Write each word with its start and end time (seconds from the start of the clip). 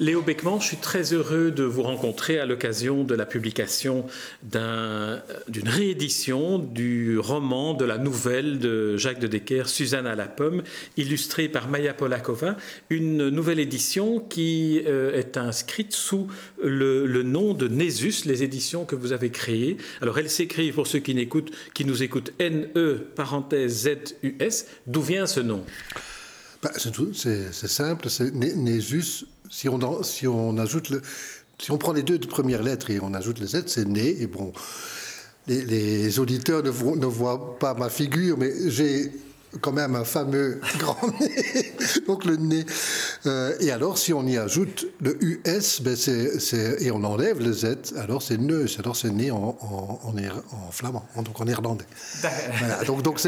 Léo 0.00 0.22
Beckman, 0.22 0.60
je 0.60 0.66
suis 0.66 0.76
très 0.76 1.12
heureux 1.12 1.50
de 1.50 1.64
vous 1.64 1.82
rencontrer 1.82 2.38
à 2.38 2.46
l'occasion 2.46 3.02
de 3.02 3.16
la 3.16 3.26
publication 3.26 4.06
d'une 4.44 5.68
réédition 5.68 6.60
du 6.60 7.18
roman, 7.18 7.74
de 7.74 7.84
la 7.84 7.98
nouvelle 7.98 8.60
de 8.60 8.96
Jacques 8.96 9.18
de 9.18 9.26
Decker, 9.26 9.68
Suzanne 9.68 10.06
à 10.06 10.14
la 10.14 10.26
pomme, 10.26 10.62
illustrée 10.96 11.48
par 11.48 11.68
Maya 11.68 11.94
Polakova, 11.94 12.56
une 12.90 13.28
nouvelle 13.28 13.58
édition 13.58 14.20
qui 14.20 14.82
euh, 14.86 15.18
est 15.18 15.36
inscrite 15.36 15.92
sous 15.92 16.28
le, 16.62 17.22
nom 17.24 17.52
de 17.52 17.66
Nésus, 17.66 18.24
les 18.24 18.44
éditions 18.44 18.84
que 18.84 18.94
vous 18.94 19.10
avez 19.10 19.30
créées. 19.30 19.78
Alors 20.00 20.20
elle 20.20 20.30
s'écrit, 20.30 20.70
pour 20.70 20.86
ceux 20.86 21.00
qui, 21.00 21.28
qui 21.74 21.84
nous 21.84 22.02
écoutent, 22.04 22.32
N-E, 22.38 23.08
parenthèse 23.16 23.88
Z-U-S. 23.88 24.66
D'où 24.86 25.02
vient 25.02 25.26
ce 25.26 25.40
nom? 25.40 25.64
Bah, 26.62 26.70
C'est 27.12 27.68
simple, 27.68 28.10
c'est 28.10 28.32
Nésus 28.32 29.24
si 29.50 29.68
on, 29.68 30.02
si 30.02 30.26
on 30.26 30.58
ajoute 30.58 30.90
le, 30.90 31.02
si 31.60 31.70
on 31.70 31.78
prend 31.78 31.92
les 31.92 32.02
deux 32.02 32.18
premières 32.18 32.62
lettres 32.62 32.90
et 32.90 33.00
on 33.02 33.14
ajoute 33.14 33.40
le 33.40 33.46
Z, 33.46 33.64
c'est 33.66 33.86
né. 33.86 34.16
Et 34.20 34.26
bon, 34.26 34.52
les, 35.46 36.18
auditeurs 36.18 36.62
ne, 36.62 36.70
ne, 36.70 37.06
voient 37.06 37.58
pas 37.58 37.74
ma 37.74 37.88
figure, 37.88 38.38
mais 38.38 38.52
j'ai 38.70 39.10
quand 39.60 39.72
même 39.72 39.96
un 39.96 40.04
fameux 40.04 40.60
grand 40.78 41.08
nez, 41.20 41.72
donc 42.06 42.24
le 42.26 42.36
nez. 42.36 42.64
Euh, 43.26 43.56
et 43.60 43.70
alors, 43.70 43.98
si 43.98 44.12
on 44.12 44.26
y 44.26 44.36
ajoute 44.36 44.86
le 45.00 45.16
US, 45.24 45.80
ben 45.82 45.96
et 46.80 46.90
on 46.90 47.02
enlève 47.02 47.40
le 47.40 47.52
Z, 47.52 47.94
alors 47.96 48.22
c'est 48.22 48.38
neus, 48.38 48.78
alors 48.78 48.94
c'est 48.94 49.10
né 49.10 49.30
en, 49.30 49.56
en, 49.60 50.00
en, 50.04 50.70
flamand, 50.70 51.06
donc 51.16 51.40
en 51.40 51.44
néerlandais. 51.46 51.86
voilà, 52.58 52.84
donc, 52.84 53.02
donc 53.02 53.20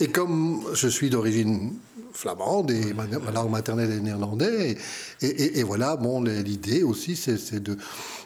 et 0.00 0.08
comme 0.08 0.64
je 0.74 0.88
suis 0.88 1.10
d'origine 1.10 1.72
flamande 2.12 2.70
et 2.70 2.92
ma, 2.94 3.06
langue 3.06 3.50
maternelle 3.50 3.92
est 3.92 4.00
néerlandais. 4.00 4.76
Et, 5.20 5.62
voilà, 5.62 5.96
bon, 5.96 6.22
l'idée 6.22 6.82
aussi, 6.82 7.16
c'est 7.16 7.60
de, 7.60 7.76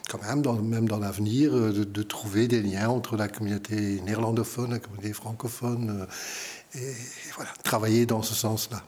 quand 0.09 0.21
même, 0.21 0.41
dans, 0.41 0.53
même 0.53 0.87
dans 0.87 0.99
l'avenir, 0.99 1.55
euh, 1.55 1.71
de, 1.71 2.03
trouver 2.03 2.47
des 2.47 2.61
liens 2.61 2.89
entre 2.89 3.17
la 3.17 3.27
communauté 3.27 4.01
néerlandophone, 4.01 4.71
la 4.71 4.79
communauté 4.79 5.13
francophone, 5.13 6.07
euh, 6.75 6.79
et, 6.79 6.93
voilà, 7.35 7.51
travailler 7.63 8.05
dans 8.05 8.21
ce 8.21 8.33
sens-là. 8.33 8.83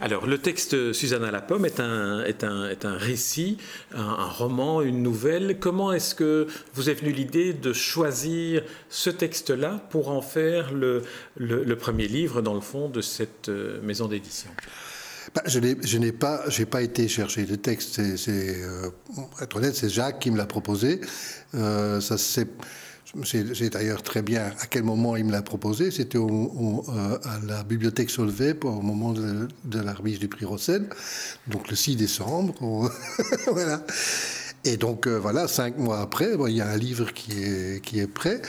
Alors, 0.00 0.26
le 0.26 0.38
texte 0.38 0.92
Suzanne 0.92 1.24
à 1.24 1.32
la 1.32 1.40
pomme 1.40 1.64
est 1.64 1.80
un, 1.80 2.22
est 2.22 2.44
un, 2.44 2.68
est 2.68 2.84
un 2.84 2.96
récit, 2.96 3.58
un, 3.92 4.26
roman, 4.26 4.80
une 4.80 5.02
nouvelle. 5.02 5.58
Comment 5.58 5.92
est-ce 5.92 6.14
que 6.14 6.46
vous 6.74 6.88
est 6.88 6.94
venue 6.94 7.12
l'idée 7.12 7.52
de 7.52 7.72
choisir 7.72 8.62
ce 8.88 9.10
texte-là 9.10 9.84
pour 9.90 10.10
en 10.10 10.22
faire 10.22 10.72
le, 10.72 11.02
le, 11.36 11.76
premier 11.76 12.06
livre, 12.06 12.42
dans 12.42 12.54
le 12.54 12.60
fond, 12.60 12.88
de 12.88 13.00
cette 13.00 13.48
euh, 13.48 13.80
maison 13.82 14.06
d'édition? 14.06 14.50
Bah, 15.34 15.42
je 15.46 15.98
n'ai 15.98 16.12
pas, 16.12 16.44
pas 16.70 16.82
été 16.82 17.08
chercher 17.08 17.44
le 17.44 17.56
texte. 17.56 18.00
C'est, 18.16 18.62
euh, 18.62 18.90
être 19.42 19.56
honnête, 19.56 19.74
c'est 19.74 19.88
Jacques 19.88 20.20
qui 20.20 20.30
me 20.30 20.36
l'a 20.38 20.46
proposé. 20.46 21.00
Euh, 21.54 22.00
ça, 22.00 22.16
c'est 22.18 22.48
j'ai 23.22 23.70
d'ailleurs 23.70 24.02
très 24.02 24.22
bien 24.22 24.52
à 24.60 24.66
quel 24.66 24.82
moment 24.82 25.16
il 25.16 25.24
me 25.24 25.32
l'a 25.32 25.42
proposé. 25.42 25.90
C'était 25.90 26.18
euh, 26.18 27.18
à 27.24 27.38
la 27.46 27.64
bibliothèque 27.64 28.10
Solvay 28.10 28.54
au 28.62 28.82
moment 28.82 29.12
de, 29.12 29.48
la 29.80 29.94
remise 29.94 30.18
du 30.18 30.28
prix 30.28 30.44
Rossen, 30.44 30.88
donc 31.46 31.68
le 31.68 31.76
6 31.76 31.96
décembre. 31.96 32.90
voilà. 33.52 33.82
Et 34.64 34.76
donc 34.76 35.06
euh, 35.06 35.18
voilà, 35.18 35.48
cinq 35.48 35.78
mois 35.78 36.00
après, 36.00 36.34
il 36.48 36.54
y 36.54 36.60
a 36.60 36.68
un 36.68 36.76
livre 36.76 37.12
qui 37.12 37.32
est, 37.32 37.82
qui 37.82 37.98
est 38.00 38.06
prêt. 38.06 38.42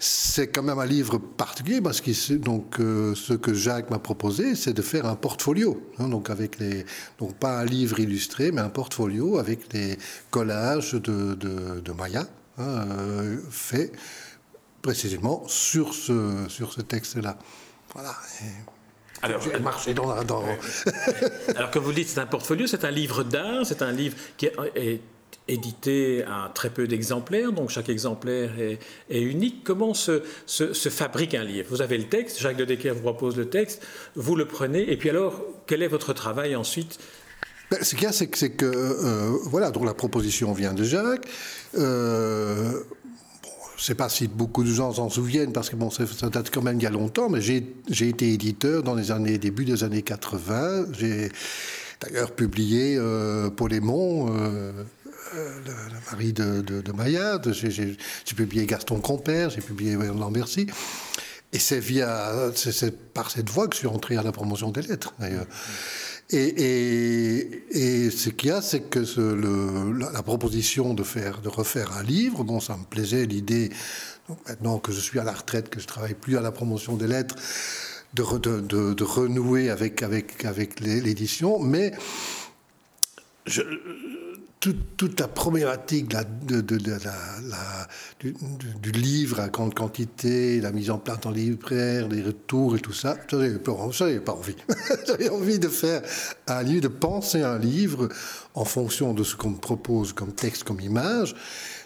C'est 0.00 0.48
quand 0.48 0.62
même 0.62 0.78
un 0.78 0.86
livre 0.86 1.18
particulier 1.18 1.80
parce 1.80 2.00
que 2.00 2.34
donc 2.34 2.80
euh, 2.80 3.14
ce 3.14 3.32
que 3.32 3.54
Jacques 3.54 3.90
m'a 3.90 4.00
proposé, 4.00 4.54
c'est 4.56 4.74
de 4.74 4.82
faire 4.82 5.06
un 5.06 5.14
portfolio. 5.14 5.80
Hein, 5.98 6.08
donc 6.08 6.30
avec 6.30 6.58
les 6.58 6.84
donc 7.18 7.34
pas 7.36 7.60
un 7.60 7.64
livre 7.64 8.00
illustré, 8.00 8.50
mais 8.50 8.60
un 8.60 8.68
portfolio 8.70 9.38
avec 9.38 9.72
les 9.72 9.96
collages 10.30 10.94
de, 10.94 11.34
de, 11.34 11.80
de 11.80 11.92
Maya. 11.92 12.26
Hein, 12.58 13.38
fait 13.50 13.92
précisément 14.80 15.44
sur 15.48 15.94
ce, 15.94 16.46
sur 16.48 16.72
ce 16.72 16.82
texte-là. 16.82 17.38
Voilà. 17.94 18.14
Alors, 19.22 19.40
marché 19.62 19.94
dans, 19.94 20.22
dans... 20.24 20.44
Alors, 21.56 21.70
comme 21.70 21.84
vous 21.84 21.92
dites, 21.92 22.08
c'est 22.08 22.20
un 22.20 22.26
portfolio, 22.26 22.66
c'est 22.66 22.84
un 22.84 22.90
livre 22.90 23.24
d'art, 23.24 23.64
c'est 23.64 23.82
un 23.82 23.92
livre 23.92 24.16
qui 24.36 24.46
est, 24.46 25.00
édité 25.46 26.24
à 26.24 26.50
très 26.54 26.70
peu 26.70 26.86
d'exemplaires, 26.86 27.52
donc 27.52 27.68
chaque 27.70 27.88
exemplaire 27.88 28.52
est, 28.58 29.20
unique. 29.20 29.62
Comment 29.64 29.92
se, 29.92 30.22
se, 30.46 30.88
fabrique 30.88 31.34
un 31.34 31.44
livre? 31.44 31.68
Vous 31.70 31.82
avez 31.82 31.98
le 31.98 32.04
texte, 32.04 32.40
Jacques 32.40 32.56
de 32.56 32.64
Decker 32.64 32.92
vous 32.94 33.02
propose 33.02 33.36
le 33.36 33.48
texte, 33.48 33.86
vous 34.14 34.36
le 34.36 34.46
prenez, 34.46 34.90
et 34.90 34.96
puis 34.96 35.10
alors, 35.10 35.42
quel 35.66 35.82
est 35.82 35.88
votre 35.88 36.12
travail 36.12 36.56
ensuite 36.56 36.98
ben, 37.74 37.84
ce 37.84 37.94
qu'il 37.94 38.04
y 38.04 38.06
a, 38.06 38.12
c'est 38.12 38.26
que, 38.26 38.64
euh, 38.64 39.36
voilà, 39.44 39.70
donc 39.70 39.84
la 39.84 39.94
proposition 39.94 40.52
vient 40.52 40.74
de 40.74 40.84
Jacques. 40.84 41.26
Euh, 41.76 42.72
je 43.76 43.82
ne 43.82 43.84
sais 43.84 43.94
pas 43.94 44.08
si 44.08 44.28
beaucoup 44.28 44.62
de 44.62 44.70
gens 44.70 44.92
s'en 44.92 45.10
souviennent, 45.10 45.52
parce 45.52 45.70
que 45.70 45.76
bon, 45.76 45.90
ça, 45.90 46.04
date 46.30 46.50
quand 46.52 46.62
même 46.62 46.78
il 46.78 46.82
y 46.82 46.86
a 46.86 46.90
longtemps, 46.90 47.28
mais 47.28 47.40
j'ai 47.40 48.08
été 48.08 48.32
éditeur 48.32 48.82
dans 48.82 48.94
les 48.94 49.10
années, 49.10 49.38
début 49.38 49.64
des 49.64 49.82
années 49.82 50.02
80. 50.02 50.86
J'ai 50.92 51.30
d'ailleurs 52.00 52.32
publié 52.32 52.96
euh, 52.96 53.50
Paulémon, 53.50 54.28
euh, 54.30 54.72
le, 55.34 55.72
mari 56.12 56.32
de, 56.32 56.60
de, 56.60 56.92
Maillard. 56.92 57.40
J'ai 57.52 57.96
publié 58.36 58.66
Gaston 58.66 59.00
Compère, 59.00 59.50
j'ai 59.50 59.60
publié 59.60 59.96
Lambercy. 59.96 60.66
Et 61.52 61.58
c'est 61.58 61.80
via, 61.80 62.32
c'est 62.54 63.12
par 63.12 63.30
cette 63.30 63.48
voie 63.50 63.68
que 63.68 63.74
je 63.74 63.80
suis 63.80 63.88
entré 63.88 64.16
à 64.16 64.22
la 64.22 64.32
promotion 64.32 64.70
des 64.70 64.82
lettres, 64.82 65.14
d'ailleurs. 65.18 65.46
Et, 66.30 68.10
ce 68.10 68.30
qu'il 68.30 68.48
y 68.48 68.52
a, 68.52 68.62
c'est 68.62 68.88
que 68.88 69.00
la, 70.12 70.22
proposition 70.22 70.94
de, 70.94 71.02
faire, 71.02 71.40
de 71.40 71.48
refaire 71.48 71.92
un 71.96 72.02
livre, 72.02 72.44
bon, 72.44 72.60
ça 72.60 72.76
me 72.76 72.84
plaisait 72.84 73.26
l'idée, 73.26 73.70
maintenant 74.48 74.78
que 74.78 74.92
je 74.92 75.00
suis 75.00 75.18
à 75.18 75.24
la 75.24 75.32
retraite, 75.32 75.68
que 75.68 75.80
je 75.80 75.86
travaille 75.86 76.14
plus 76.14 76.36
à 76.36 76.40
la 76.40 76.52
promotion 76.52 76.96
des 76.96 77.06
lettres, 77.06 77.36
de, 78.14 78.94
de 78.94 79.04
renouer 79.04 79.70
avec, 79.70 80.02
avec, 80.02 80.44
avec 80.44 80.80
l'édition, 80.80 81.58
mais 81.58 81.92
je, 83.46 83.62
toute, 84.96 85.20
la 85.20 85.28
problématique 85.28 86.14
de, 86.46 86.60
du, 88.80 88.92
livre 88.92 89.40
à 89.40 89.48
grande 89.48 89.74
quantité, 89.74 90.60
la 90.60 90.72
mise 90.72 90.90
en 90.90 90.98
place 90.98 91.18
en 91.24 91.30
libraire, 91.30 92.08
les 92.08 92.22
retours 92.22 92.76
et 92.76 92.80
tout 92.80 92.92
ça, 92.92 93.16
j'avais 93.28 93.58
pas, 93.58 93.72
pas 94.24 94.32
envie. 94.32 94.56
j'avais 95.06 95.28
envie 95.28 95.58
de 95.58 95.68
faire 95.68 96.02
un 96.46 96.62
livre, 96.62 96.82
de 96.82 96.88
penser 96.88 97.42
un 97.42 97.58
livre 97.58 98.08
en 98.54 98.64
fonction 98.64 99.12
de 99.12 99.22
ce 99.22 99.36
qu'on 99.36 99.50
me 99.50 99.58
propose 99.58 100.12
comme 100.12 100.32
texte, 100.32 100.64
comme 100.64 100.80
image, 100.80 101.34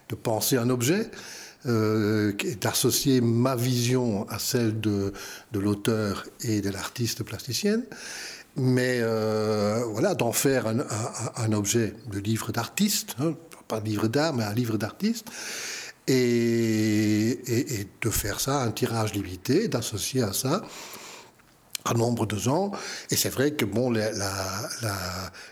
de 0.09 0.15
penser 0.15 0.57
un 0.57 0.71
objet. 0.71 1.11
Euh, 1.67 2.33
d'associer 2.61 3.21
ma 3.21 3.57
vision 3.57 4.29
à 4.29 4.39
celle 4.39 4.79
de, 4.79 5.13
de 5.51 5.59
l'auteur 5.59 6.25
et 6.43 6.61
de 6.61 6.71
l'artiste 6.71 7.25
plasticienne 7.25 7.83
mais 8.59 8.99
euh, 9.01 9.85
voilà, 9.87 10.15
d'en 10.15 10.33
faire 10.33 10.67
un, 10.67 11.53
objet 11.53 11.95
de 12.11 12.19
livre 12.19 12.53
d'artiste, 12.53 13.17
hein, 13.21 13.35
pas 13.69 13.81
de 13.81 13.87
livre 13.87 14.09
d'art, 14.09 14.35
mais 14.35 14.45
un 14.45 14.55
livre 14.55 14.77
d'artiste, 14.77 15.29
et, 16.07 17.87
de 18.01 18.11
faire 18.11 18.41
ça 18.41 18.63
un 18.63 18.71
tirage 18.71 19.13
limité, 19.15 19.69
d'associer 19.69 20.23
à 20.23 20.33
ça 20.33 20.63
un 21.85 21.95
nombre 21.95 22.27
de 22.27 22.37
gens. 22.37 22.73
Et 23.11 23.17
c'est 23.17 23.31
vrai 23.31 23.53
que 23.53 23.65
bon, 23.65 23.91
la, 23.91 24.11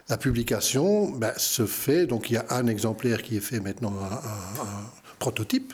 la, 0.09 0.17
publication 0.19 1.11
ben, 1.11 1.33
se 1.37 1.67
fait, 1.67 2.07
donc 2.07 2.31
il 2.31 2.35
y 2.35 2.37
a 2.37 2.45
un 2.51 2.67
exemplaire 2.67 3.23
qui 3.23 3.37
est 3.37 3.41
fait 3.41 3.61
maintenant, 3.61 3.95
un 4.03 5.17
prototype. 5.19 5.73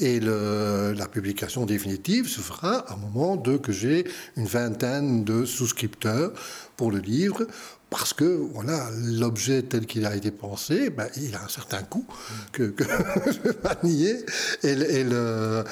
Et 0.00 0.18
la 0.20 1.06
publication 1.06 1.66
définitive 1.66 2.28
se 2.28 2.40
fera 2.40 2.78
à 2.78 2.94
un 2.94 2.96
moment 2.96 3.36
de 3.36 3.56
que 3.56 3.72
j'ai 3.72 4.04
une 4.36 4.46
vingtaine 4.46 5.24
de 5.24 5.44
souscripteurs 5.44 6.32
pour 6.76 6.90
le 6.90 6.98
livre, 6.98 7.46
parce 7.90 8.12
que 8.12 8.24
voilà, 8.24 8.88
l'objet 8.92 9.62
tel 9.62 9.86
qu'il 9.86 10.04
a 10.04 10.16
été 10.16 10.32
pensé, 10.32 10.90
ben, 10.90 11.08
il 11.16 11.34
a 11.36 11.44
un 11.44 11.48
certain 11.48 11.82
coût 11.82 12.06
que, 12.50 12.64
que 12.64 12.84
je 12.84 13.38
ne 13.38 13.42
vais 13.44 13.52
pas 13.52 13.76
nier. 13.84 14.16
Et, 14.64 14.74
le, 14.74 15.64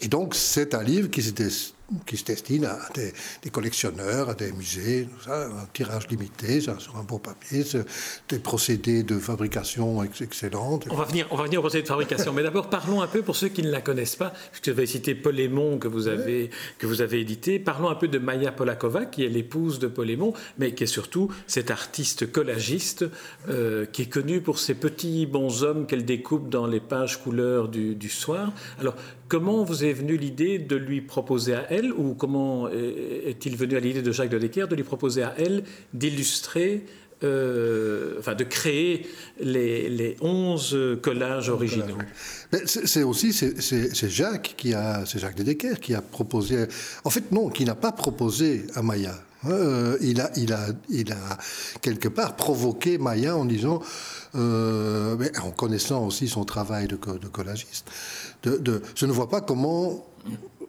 et 0.00 0.08
donc 0.08 0.34
c'est 0.34 0.74
un 0.74 0.82
livre 0.82 1.08
qui 1.08 1.22
se 1.22 1.32
destine 2.24 2.64
à 2.64 2.78
des, 2.94 3.50
collectionneurs, 3.50 4.30
à 4.30 4.34
des 4.34 4.52
musées, 4.52 5.08
un 5.28 5.66
tirage 5.72 6.08
limité, 6.08 6.60
sur 6.60 6.96
un 6.96 7.04
beau 7.04 7.18
papier, 7.18 7.64
des 8.28 8.38
procédés 8.38 9.02
de 9.02 9.18
fabrication 9.18 10.02
excellents. 10.02 10.80
On 10.90 10.96
va 10.96 11.04
venir, 11.04 11.26
on 11.30 11.36
va 11.36 11.44
venir 11.44 11.60
au 11.60 11.62
procédé 11.62 11.82
de 11.82 11.88
fabrication, 11.88 12.32
mais 12.32 12.42
d'abord 12.42 12.70
parlons 12.70 13.02
un 13.02 13.06
peu 13.06 13.22
pour 13.22 13.36
ceux 13.36 13.48
qui 13.48 13.62
ne 13.62 13.70
la 13.70 13.80
connaissent 13.80 14.16
pas, 14.16 14.32
puisque 14.50 14.68
vous 14.68 14.78
avez 14.78 14.86
cité 14.86 15.14
Polémon 15.14 15.78
que 15.78 15.88
vous 15.88 16.08
avez, 16.08 16.50
que 16.78 16.86
vous 16.86 17.02
avez 17.02 17.20
édité, 17.20 17.58
parlons 17.58 17.88
un 17.88 17.94
peu 17.94 18.08
de 18.08 18.18
Maya 18.18 18.50
Polakova, 18.50 19.04
qui 19.04 19.24
est 19.24 19.28
l'épouse 19.28 19.78
de 19.78 19.86
Polémon, 19.86 20.32
mais 20.58 20.72
qui 20.72 20.84
est 20.84 20.88
surtout 20.88 21.30
cet 21.46 21.70
artiste 21.70 22.30
collagiste 22.30 23.04
euh, 23.48 23.86
qui 23.86 24.02
est 24.02 24.12
connu 24.12 24.40
pour 24.40 24.58
ses 24.58 24.74
petits 24.74 25.26
bonshommes 25.26 25.86
qu'elle 25.86 26.04
découpe 26.04 26.48
dans 26.48 26.66
les 26.66 26.80
pages 26.80 27.22
couleurs 27.22 27.68
du, 27.68 28.08
soir. 28.08 28.52
Alors, 28.80 28.94
comment 29.28 29.64
vous 29.64 29.84
est 29.84 29.92
venue 29.92 30.16
l'idée 30.16 30.58
de 30.58 30.76
lui 30.76 31.00
proposer 31.00 31.54
à 31.54 31.66
elle 31.70 31.92
ou 31.92 32.14
comment 32.14 32.68
est-il 32.68 33.56
venu 33.56 33.76
à 33.76 33.80
l'idée 33.80 34.02
de 34.02 34.12
Jacques 34.12 34.30
de 34.30 34.38
Decker 34.38 34.68
de 34.68 34.76
lui 34.76 34.84
proposer 34.84 35.22
à 35.22 35.34
elle 35.38 35.64
d'illustrer 35.92 36.84
euh, 37.24 38.16
enfin 38.18 38.34
de 38.34 38.44
créer 38.44 39.06
les, 39.40 39.88
les 39.88 40.16
11 40.20 40.98
collages 41.00 41.48
originaux? 41.48 41.96
C'est 42.66 43.02
aussi 43.02 43.32
c'est 43.32 44.10
Jacques 44.10 44.54
qui 44.56 44.74
a 44.74 45.04
c'est 45.06 45.18
Jacques 45.18 45.36
de 45.36 45.42
Decker 45.42 45.80
qui 45.80 45.94
a 45.94 46.02
proposé 46.02 46.66
en 47.04 47.10
fait 47.10 47.32
non 47.32 47.48
qui 47.48 47.64
n'a 47.64 47.74
pas 47.74 47.92
proposé 47.92 48.66
à 48.74 48.82
Maya. 48.82 49.14
Euh, 49.48 49.96
il, 50.00 50.20
a, 50.20 50.30
il, 50.36 50.52
a, 50.52 50.66
il 50.88 51.12
a 51.12 51.38
quelque 51.80 52.08
part 52.08 52.36
provoqué 52.36 52.98
Maya 52.98 53.36
en 53.36 53.44
disant, 53.44 53.80
euh, 54.34 55.16
en 55.42 55.50
connaissant 55.50 56.06
aussi 56.06 56.28
son 56.28 56.44
travail 56.44 56.88
de, 56.88 56.96
de 56.96 57.28
collagiste, 57.28 57.86
je 58.44 59.06
ne 59.06 59.12
vois 59.12 59.28
pas 59.28 59.40
comment 59.40 60.06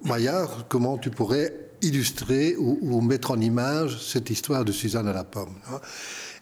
Maya, 0.03 0.47
comment 0.69 0.97
tu 0.97 1.09
pourrais 1.09 1.53
illustrer 1.81 2.55
ou, 2.57 3.01
mettre 3.01 3.31
en 3.31 3.39
image 3.39 4.01
cette 4.01 4.29
histoire 4.29 4.65
de 4.65 4.71
Suzanne 4.71 5.07
à 5.07 5.13
la 5.13 5.23
pomme. 5.23 5.53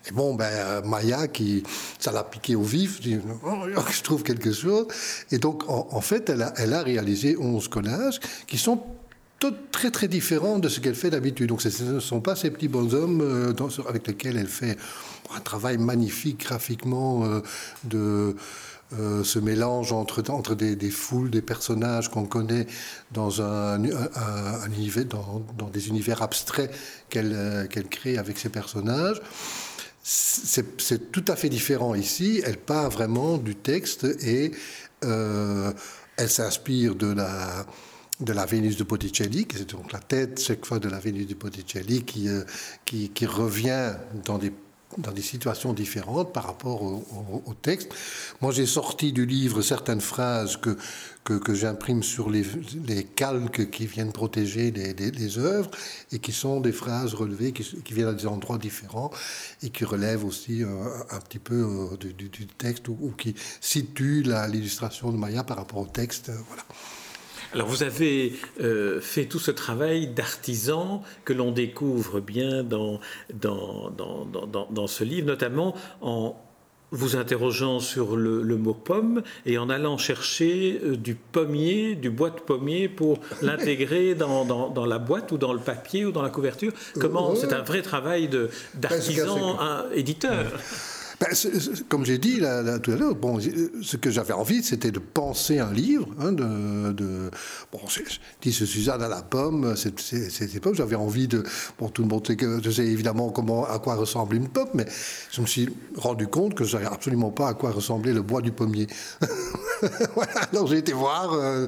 Et 0.08 0.12
bon, 0.12 0.36
ben, 0.36 0.82
Maya, 0.86 1.28
qui, 1.28 1.64
ça 2.00 2.12
l'a 2.12 2.24
piqué 2.24 2.56
au 2.56 2.62
vif, 2.62 3.02
dit, 3.02 3.18
oh, 3.44 3.82
je 3.92 4.02
trouve 4.02 4.24
quelque 4.24 4.54
chose. 4.54 4.88
Et 5.32 5.38
donc, 5.38 5.64
en, 5.68 6.02
fait, 6.02 6.30
elle 6.30 6.74
a 6.74 6.84
réalisé 6.84 7.36
11 7.38 7.68
collages 7.68 8.20
qui 8.48 8.58
sont 8.58 8.82
très 9.72 9.92
très 9.92 10.08
différents 10.08 10.60
de 10.60 10.70
ce 10.70 10.80
qu'elle 10.80 10.96
fait 10.96 11.10
d'habitude. 11.10 11.50
Donc 11.50 11.62
ce 11.62 11.84
ne 11.84 12.00
sont 12.00 12.22
pas 12.22 12.36
ces 12.36 12.50
petits 12.52 12.68
bonshommes 12.68 13.22
euh, 13.22 13.54
avec 13.88 14.08
lesquels 14.08 14.38
elle 14.38 14.48
fait 14.48 14.78
un 15.36 15.40
travail 15.40 15.78
magnifique 15.78 16.42
graphiquement 16.42 17.26
euh, 17.26 17.42
de 17.84 18.36
euh, 19.00 19.24
ce 19.24 19.40
mélange 19.40 19.92
entre, 19.92 20.24
entre 20.30 20.54
des, 20.54 20.92
foules, 20.92 21.32
des 21.32 21.42
personnages 21.42 22.10
qu'on 22.10 22.26
connaît 22.26 22.68
dans, 23.12 23.42
un, 23.42 23.84
un, 23.84 24.72
univers, 24.76 25.06
dans, 25.06 25.44
dans, 25.58 25.70
des 25.70 25.88
univers 25.88 26.22
abstraits 26.22 26.72
qu'elle 27.10 27.68
qu'elle 27.72 27.88
crée 27.88 28.18
avec 28.18 28.38
ses 28.38 28.50
personnages 28.50 29.22
c'est 30.08 31.12
tout 31.12 31.26
à 31.28 31.36
fait 31.36 31.50
différent 31.50 31.96
ici. 31.96 32.42
Elle 32.46 32.58
part 32.58 32.92
vraiment 32.92 33.38
du 33.38 33.56
texte 33.56 34.04
et 34.04 34.52
euh, 35.04 35.72
elle 36.16 36.30
s'inspire 36.30 36.94
de 36.94 37.12
la, 37.12 37.66
de 38.20 38.34
la 38.34 38.46
Vénus 38.46 38.78
de 38.78 38.84
Botticelli, 38.84 39.46
qui 39.46 39.58
est 39.58 39.72
donc 39.72 39.92
la 39.92 40.00
tête 40.00 40.42
chaque 40.42 40.66
fois 40.66 40.80
de 40.80 40.90
la 40.90 41.00
Vénus 41.00 41.28
de 41.28 41.34
Botticelli, 41.36 42.04
qui, 42.04 42.30
euh, 42.30 42.44
qui, 42.86 43.10
qui 43.10 43.26
revient 43.26 43.94
dans 44.26 44.38
des 44.38 44.52
dans 44.98 45.12
des 45.12 45.22
situations 45.22 45.74
différentes 45.74 46.32
par 46.32 46.46
rapport 46.46 46.82
au, 46.82 47.54
texte. 47.62 47.94
Moi, 48.42 48.52
j'ai 48.52 48.66
sorti 48.66 49.12
du 49.12 49.26
livre 49.26 49.62
certaines 49.62 50.02
phrases 50.02 50.58
que, 50.58 50.78
que, 51.24 51.54
j'imprime 51.54 52.04
sur 52.04 52.30
les, 52.30 52.46
les, 52.86 53.04
calques 53.04 53.70
qui 53.72 53.88
viennent 53.88 54.12
protéger 54.12 54.72
les, 54.72 55.38
œuvres 55.38 55.72
et 56.12 56.20
qui 56.20 56.32
sont 56.32 56.62
des 56.62 56.72
phrases 56.72 57.14
relevées 57.14 57.52
qui, 57.52 57.94
viennent 57.94 58.10
à 58.10 58.14
des 58.14 58.28
endroits 58.28 58.58
différents 58.58 59.12
et 59.64 59.70
qui 59.70 59.86
relèvent 59.86 60.26
aussi 60.26 60.64
euh, 60.64 60.68
un 61.10 61.20
petit 61.20 61.40
peu 61.40 61.90
euh, 61.94 61.98
du, 61.98 62.48
texte 62.48 62.88
ou, 62.88 63.14
qui 63.18 63.36
situent 63.62 64.24
l'illustration 64.24 65.12
de 65.12 65.18
Maya 65.18 65.44
par 65.44 65.58
rapport 65.58 65.80
au 65.80 65.88
texte. 65.88 66.32
Voilà. 66.48 66.64
Alors 67.56 67.68
vous 67.70 67.84
avez 67.84 68.34
euh, 68.60 69.00
fait 69.00 69.26
tout 69.26 69.40
ce 69.40 69.50
travail 69.50 70.08
d'artisan 70.08 71.02
que 71.24 71.32
l'on 71.32 71.52
découvre 71.54 72.20
bien 72.20 72.64
dans, 72.64 73.00
dans, 73.34 73.90
dans, 73.90 74.68
dans, 74.70 74.88
ce 74.88 75.06
livre, 75.06 75.28
notamment 75.28 75.74
en 76.02 76.36
vous 76.92 77.16
interrogeant 77.16 77.80
sur 77.80 78.18
le, 78.18 78.44
mot 78.58 78.74
pomme 78.74 79.24
et 79.46 79.58
en 79.58 79.70
allant 79.70 79.98
chercher 79.98 80.82
euh, 80.84 80.98
du 80.98 81.16
pommier, 81.16 81.96
du 81.96 82.10
bois 82.10 82.30
de 82.30 82.42
pommier 82.42 82.90
pour 82.90 83.20
l'intégrer 83.42 84.16
dans, 84.16 84.44
dans, 84.44 84.86
la 84.86 85.00
boîte 85.00 85.32
ou 85.32 85.38
dans 85.38 85.54
le 85.54 85.60
papier 85.60 86.06
ou 86.06 86.12
dans 86.12 86.22
la 86.22 86.30
couverture. 86.30 86.74
Comment 87.00 87.36
C'est 87.36 87.54
un 87.54 87.62
vrai 87.62 87.82
travail 87.82 88.30
d'artisan 88.74 89.58
éditeur. 89.94 90.52
Ben, 91.26 91.36
comme 91.90 92.06
j'ai 92.06 92.18
dit 92.18 92.40
là, 92.40 92.78
tout 92.80 92.92
à 92.92 92.96
l'heure, 92.96 93.16
bon, 93.16 93.40
ce 93.40 93.98
que 93.98 94.12
j'avais 94.12 94.34
envie, 94.34 94.64
c'était 94.64 94.92
de 94.92 95.00
penser 95.00 95.60
un 95.60 95.72
livre. 95.72 96.08
Hein, 96.20 96.32
de, 96.32 96.92
de, 96.92 97.32
bon, 97.72 97.80
dis 98.42 98.54
ce 98.54 98.66
Suzanne 98.66 99.02
à 99.02 99.08
la 99.08 99.22
pomme, 99.22 99.76
c'est 99.76 100.60
pas 100.60 100.74
j'avais 100.74 100.96
envie 100.96 101.28
de. 101.28 101.44
Bon, 101.80 101.90
tout 101.90 102.04
le 102.04 102.08
monde 102.08 102.26
sait 102.28 102.36
que 102.36 102.60
je 102.64 102.70
sais 102.70 102.86
évidemment 102.86 103.30
comment, 103.30 103.66
à 103.66 103.80
quoi 103.80 103.96
ressemble 103.96 104.36
une 104.36 104.50
pomme, 104.50 104.70
mais 104.74 104.86
je 105.32 105.42
me 105.42 105.48
suis 105.48 105.70
rendu 105.96 106.28
compte 106.28 106.54
que 106.54 106.64
je 106.64 106.72
savais 106.72 106.86
absolument 106.86 107.32
pas 107.32 107.50
à 107.50 107.54
quoi 107.54 107.72
ressemblait 107.72 108.14
le 108.14 108.22
bois 108.22 108.42
du 108.42 108.52
pommier. 108.52 108.88
voilà, 110.16 110.42
alors 110.52 110.68
j'ai 110.68 110.78
été 110.78 110.94
voir, 110.94 111.34
euh, 111.34 111.68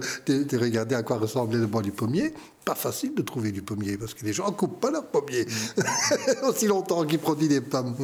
regarder 0.53 0.95
à 0.95 1.03
quoi 1.03 1.17
ressemblait 1.17 1.59
le 1.59 1.67
bois 1.67 1.81
du 1.81 1.91
pommier 1.91 2.33
pas 2.67 2.75
facile 2.75 3.15
de 3.15 3.21
trouver 3.21 3.53
du 3.53 3.61
pommier 3.61 3.95
parce 3.95 4.13
que 4.13 4.25
les 4.25 4.33
gens 4.33 4.47
ne 4.47 4.51
coupent 4.51 4.81
pas 4.81 4.91
leur 4.91 5.05
pommier 5.05 5.45
aussi 6.43 6.67
longtemps 6.67 7.05
qu'ils 7.05 7.17
produisent 7.17 7.47
des 7.47 7.61
pommes. 7.61 7.95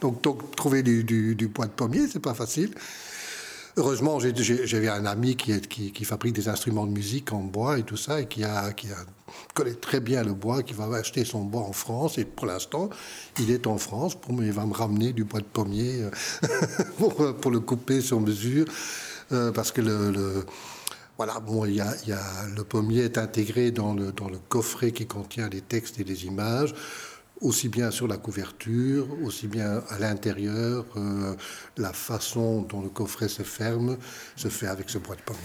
Donc, 0.00 0.22
donc 0.22 0.54
trouver 0.62 0.84
du, 0.84 1.02
du, 1.02 1.48
bois 1.48 1.66
de 1.66 1.72
pommier, 1.72 2.06
c'est 2.06 2.20
pas 2.20 2.34
facile. 2.34 2.70
Heureusement, 3.76 4.20
j'avais 4.20 4.88
un 4.88 5.06
ami 5.06 5.34
qui, 5.34 5.50
est, 5.50 5.66
qui, 5.66 6.04
fabrique 6.04 6.34
des 6.34 6.48
instruments 6.48 6.86
de 6.86 6.92
musique 6.92 7.32
en 7.32 7.40
bois 7.40 7.80
et 7.80 7.82
tout 7.82 7.96
ça, 7.96 8.20
et 8.20 8.26
qui, 8.26 8.44
a, 8.44 8.72
qui 8.72 8.86
a, 8.86 8.96
connaît 9.54 9.74
très 9.74 9.98
bien 9.98 10.22
le 10.22 10.34
bois, 10.34 10.62
qui 10.62 10.74
va 10.74 10.84
acheter 10.94 11.24
son 11.24 11.40
bois 11.40 11.62
en 11.62 11.72
France. 11.72 12.16
Et 12.18 12.24
pour 12.24 12.46
l'instant, 12.46 12.90
il 13.40 13.50
est 13.50 13.66
en 13.66 13.76
France. 13.76 14.14
Pour, 14.14 14.40
il 14.40 14.52
va 14.52 14.64
me 14.64 14.72
ramener 14.72 15.12
du 15.12 15.24
bois 15.24 15.40
de 15.40 15.46
pommier 15.46 16.04
euh, 16.04 17.32
pour, 17.40 17.50
le 17.50 17.58
couper 17.58 18.00
sur 18.00 18.20
mesure. 18.20 18.66
Euh, 19.32 19.50
parce 19.50 19.72
que 19.72 19.80
le 19.80 20.44
voilà, 21.18 21.40
bon, 21.40 21.66
il 21.66 21.74
y, 21.76 21.80
a, 21.80 21.94
le 22.56 22.64
pommier 22.64 23.04
est 23.04 23.18
intégré 23.18 23.70
dans 23.70 23.94
le, 23.94 24.12
dans 24.12 24.28
le 24.28 24.38
coffret 24.48 24.92
qui 24.92 25.06
contient 25.06 25.48
les 25.48 25.60
textes 25.60 26.00
et 26.00 26.04
les 26.04 26.24
images 26.24 26.74
aussi 27.42 27.68
bien 27.68 27.90
sur 27.90 28.06
la 28.06 28.16
couverture, 28.16 29.06
aussi 29.22 29.48
bien 29.48 29.82
à 29.88 29.98
l'intérieur, 29.98 30.84
euh, 30.96 31.34
la 31.76 31.92
façon 31.92 32.62
dont 32.62 32.80
le 32.80 32.88
coffret 32.88 33.28
se 33.28 33.42
ferme 33.42 33.98
se 34.36 34.48
fait 34.48 34.68
avec 34.68 34.88
ce 34.88 34.98
bois 34.98 35.16
de 35.16 35.22
pommier. 35.22 35.40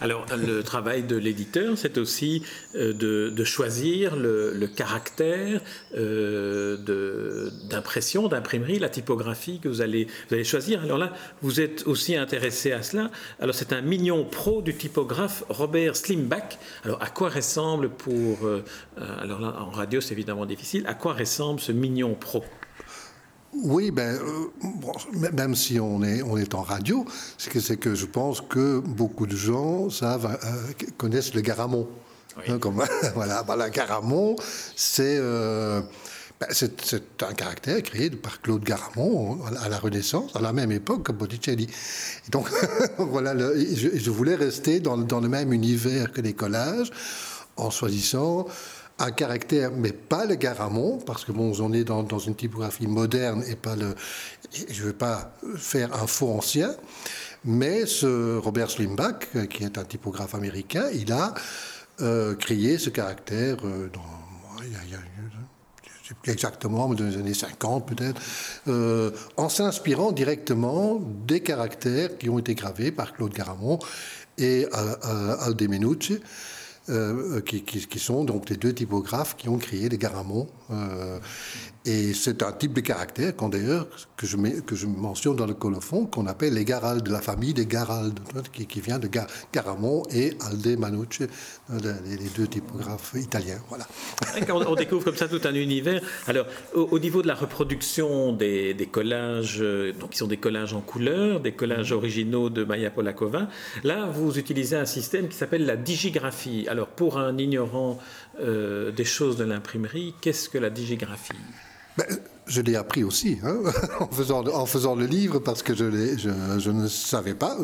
Alors, 0.00 0.26
le 0.36 0.62
travail 0.62 1.02
de 1.02 1.16
l'éditeur, 1.16 1.76
c'est 1.76 1.98
aussi 1.98 2.42
euh, 2.74 2.92
de, 2.92 3.44
choisir 3.44 4.16
le, 4.16 4.66
caractère 4.66 5.60
euh, 5.94 7.50
d'impression, 7.68 8.28
d'imprimerie, 8.28 8.78
la 8.78 8.88
typographie 8.88 9.60
que 9.60 9.68
vous 9.68 9.80
allez, 9.80 10.08
choisir. 10.42 10.82
Alors 10.82 10.98
là, 10.98 11.12
vous 11.42 11.60
êtes 11.60 11.86
aussi 11.86 12.16
intéressé 12.16 12.72
à 12.72 12.82
cela. 12.82 13.10
Alors, 13.40 13.54
c'est 13.54 13.72
un 13.72 13.82
mignon 13.82 14.24
pro 14.24 14.62
du 14.62 14.74
typographe 14.74 15.44
Robert 15.48 15.96
Slimbach. 15.96 16.58
Alors, 16.84 17.00
à 17.02 17.08
quoi 17.08 17.28
ressemble 17.28 17.88
pour. 17.90 18.38
Alors 19.20 19.40
là, 19.40 19.54
en 19.60 19.70
radio, 19.70 20.00
c'est 20.00 20.12
évidemment 20.12 20.46
difficile. 20.46 20.86
À 20.88 20.94
quoi 20.94 21.12
ressemble 21.12 21.60
ce 21.60 21.70
mignon 21.70 22.14
pro? 22.14 22.42
Oui, 23.52 23.90
ben, 23.90 24.18
euh, 24.18 25.30
même 25.34 25.54
si 25.54 25.78
on 25.78 26.02
est, 26.02 26.22
on 26.22 26.38
est 26.38 26.54
en 26.54 26.62
radio, 26.62 27.04
c'est 27.36 27.50
que, 27.50 27.74
que 27.74 27.94
je 27.94 28.06
pense 28.06 28.40
que 28.40 28.78
beaucoup 28.78 29.26
de 29.26 29.36
gens 29.36 29.90
savent, 29.90 30.38
euh, 30.42 30.86
connaissent 30.96 31.34
le 31.34 31.42
Garamond. 31.42 31.86
Hein, 32.48 32.58
comme, 32.58 32.82
voilà, 33.14 33.42
voilà, 33.42 33.68
Garamond, 33.68 34.36
euh, 35.00 35.82
ben, 36.40 36.46
c'est 36.52 37.22
un 37.22 37.34
caractère 37.34 37.82
créé 37.82 38.08
par 38.08 38.40
Claude 38.40 38.64
Garamond 38.64 39.40
à 39.62 39.68
la 39.68 39.78
Renaissance, 39.78 40.34
à 40.36 40.40
la 40.40 40.54
même 40.54 40.72
époque 40.72 41.02
que 41.02 41.12
Botticelli. 41.12 41.64
Et 41.64 42.30
donc, 42.30 42.48
voilà, 42.96 43.34
je, 43.36 44.10
voulais 44.10 44.36
rester 44.36 44.80
dans, 44.80 44.96
dans, 44.96 45.20
le 45.20 45.28
même 45.28 45.52
univers 45.52 46.12
que 46.12 46.22
les 46.22 46.32
collages 46.32 46.90
en 47.58 47.68
choisissant 47.68 48.46
un 48.98 49.10
caractère, 49.12 49.70
mais 49.72 49.92
pas 49.92 50.26
le 50.26 50.34
Garamond, 50.34 50.98
parce 50.98 51.24
que 51.24 51.32
bon, 51.32 51.52
on 51.60 51.72
est 51.72 51.84
dans, 51.84 52.18
une 52.18 52.34
typographie 52.34 52.86
moderne 52.86 53.44
et 53.48 53.54
pas 53.54 53.76
le. 53.76 53.94
Je 54.52 54.82
ne 54.82 54.88
veux 54.88 54.92
pas 54.92 55.32
faire 55.56 55.94
un 55.94 56.06
faux 56.06 56.30
ancien, 56.30 56.74
mais 57.44 57.86
ce 57.86 58.36
Robert 58.38 58.70
Slimbach, 58.70 59.28
qui 59.50 59.64
est 59.64 59.78
un 59.78 59.84
typographe 59.84 60.34
américain, 60.34 60.88
il 60.92 61.12
a 61.12 61.34
euh, 62.00 62.34
créé 62.34 62.78
ce 62.78 62.90
caractère 62.90 63.56
euh, 63.64 63.88
dans. 63.92 64.02
Il 64.64 64.72
y 66.26 66.30
exactement, 66.30 66.88
mais 66.88 66.96
dans 66.96 67.04
les 67.04 67.16
années 67.16 67.34
50 67.34 67.86
peut-être, 67.86 68.20
euh, 68.66 69.10
en 69.36 69.48
s'inspirant 69.48 70.10
directement 70.10 71.00
des 71.26 71.40
caractères 71.40 72.16
qui 72.16 72.30
ont 72.30 72.38
été 72.38 72.54
gravés 72.54 72.90
par 72.90 73.12
Claude 73.12 73.32
Garamond 73.32 73.78
et 74.38 74.66
Alde 74.72 75.68
Menucci. 75.68 76.18
Euh, 76.90 77.42
qui, 77.42 77.62
qui, 77.62 77.98
sont 77.98 78.24
donc 78.24 78.48
les 78.48 78.56
deux 78.56 78.72
typographes 78.72 79.36
qui 79.36 79.50
ont 79.50 79.58
créé 79.58 79.88
les 79.90 79.98
Garamond. 79.98 80.48
Et 81.88 82.12
c'est 82.12 82.42
un 82.42 82.52
type 82.52 82.74
de 82.74 82.82
caractère 82.82 83.34
qu'on 83.34 83.48
d'ailleurs 83.48 83.86
que 84.14 84.26
je, 84.26 84.86
mentionne 84.86 85.36
dans 85.36 85.46
le 85.46 85.54
colophon 85.54 86.04
qu'on 86.04 86.26
appelle 86.26 86.52
les 86.52 86.66
Garaldes, 86.66 87.02
de 87.02 87.10
la 87.10 87.22
famille 87.22 87.54
des 87.54 87.64
Garaldes, 87.64 88.20
qui, 88.52 88.66
qui 88.66 88.82
vient 88.82 88.98
de 88.98 89.08
Garamond 89.54 90.02
et 90.12 90.34
Alde 90.46 90.78
Manucci, 90.78 91.22
les, 91.70 92.28
deux 92.36 92.46
typographes 92.46 93.14
italiens. 93.14 93.60
Voilà. 93.70 93.86
On, 94.68 94.74
découvre 94.74 95.02
comme 95.02 95.16
ça 95.16 95.28
tout 95.28 95.40
un 95.44 95.54
univers. 95.54 96.02
Alors, 96.26 96.44
au, 96.74 96.98
niveau 96.98 97.22
de 97.22 97.26
la 97.26 97.34
reproduction 97.34 98.34
des, 98.34 98.88
collages, 98.92 99.64
donc 99.98 100.10
qui 100.10 100.18
sont 100.18 100.26
des 100.26 100.36
collages 100.36 100.74
en 100.74 100.82
couleur, 100.82 101.40
des 101.40 101.52
collages 101.52 101.92
originaux 101.92 102.50
de 102.50 102.64
Maya 102.64 102.90
Polakova, 102.90 103.48
là, 103.82 104.10
vous 104.12 104.38
utilisez 104.38 104.76
un 104.76 104.84
système 104.84 105.28
qui 105.28 105.38
s'appelle 105.38 105.64
la 105.64 105.76
digigraphie. 105.76 106.66
Alors, 106.68 106.88
pour 106.88 107.16
un 107.18 107.38
ignorant 107.38 107.98
euh, 108.40 108.90
des 108.90 109.06
choses 109.06 109.38
de 109.38 109.44
l'imprimerie, 109.44 110.12
qu'est-ce 110.20 110.50
que 110.50 110.58
la 110.58 110.68
digigraphie? 110.68 111.32
Ben, 111.98 112.06
je 112.46 112.60
l'ai 112.60 112.76
appris 112.76 113.02
aussi 113.02 113.38
hein, 113.42 113.56
en, 114.00 114.06
faisant, 114.66 114.94
le 114.94 115.04
livre 115.04 115.40
parce 115.40 115.64
que 115.64 115.74
je, 115.74 116.70
ne 116.70 116.86
savais 116.86 117.34
pas. 117.34 117.56